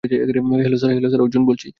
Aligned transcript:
Hello, 0.03 0.77
sir, 0.79 1.21
Arjun 1.21 1.43
বলছি। 1.45 1.67